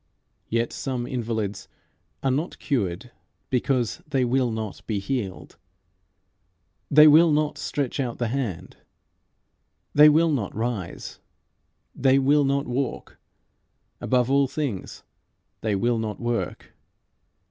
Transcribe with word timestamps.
Yet 0.49 0.73
some 0.73 1.05
invalids 1.05 1.67
are 2.23 2.31
not 2.31 2.57
cured 2.57 3.11
because 3.51 4.01
they 4.07 4.25
will 4.25 4.49
not 4.49 4.81
be 4.87 4.97
healed. 4.97 5.57
They 6.89 7.07
will 7.07 7.31
not 7.31 7.59
stretch 7.59 7.99
out 7.99 8.17
the 8.17 8.29
hand; 8.29 8.77
they 9.93 10.09
will 10.09 10.31
not 10.31 10.55
rise; 10.55 11.19
they 11.93 12.17
will 12.17 12.43
not 12.45 12.65
walk; 12.65 13.19
above 13.99 14.31
all 14.31 14.47
things, 14.47 15.03
they 15.59 15.75
will 15.75 15.99
not 15.99 16.19
work. 16.19 16.73